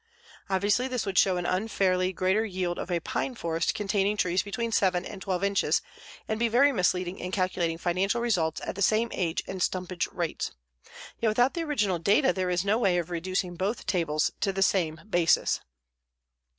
Obviously 0.49 0.87
this 0.87 1.05
would 1.05 1.19
show 1.19 1.37
an 1.37 1.45
unfairly 1.45 2.11
greater 2.11 2.43
yield 2.43 2.79
of 2.79 2.89
a 2.89 2.99
pine 3.01 3.35
forest 3.35 3.75
containing 3.75 4.17
trees 4.17 4.41
between 4.41 4.71
7 4.71 5.05
and 5.05 5.21
12 5.21 5.43
inches 5.43 5.83
and 6.27 6.39
be 6.39 6.47
very 6.47 6.71
misleading 6.71 7.19
in 7.19 7.31
calculating 7.31 7.77
financial 7.77 8.19
results 8.19 8.59
at 8.65 8.73
the 8.73 8.81
same 8.81 9.09
age 9.11 9.43
and 9.45 9.61
stumpage 9.61 10.07
rates; 10.11 10.53
yet 11.19 11.27
without 11.27 11.53
the 11.53 11.63
original 11.63 11.99
data 11.99 12.33
there 12.33 12.49
is 12.49 12.65
no 12.65 12.79
way 12.79 12.97
of 12.97 13.11
reducing 13.11 13.55
both 13.55 13.85
tables 13.85 14.31
to 14.39 14.51
the 14.51 14.63
same 14.63 15.01
basis. 15.07 15.59